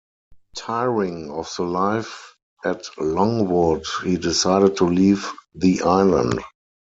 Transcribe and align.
Tiring 0.57 1.29
of 1.29 1.53
the 1.55 1.61
life 1.63 2.35
at 2.65 2.87
Longwood, 2.97 3.85
he 4.03 4.17
decided 4.17 4.75
to 4.77 4.85
leave 4.85 5.29
the 5.53 5.83
island. 5.83 6.39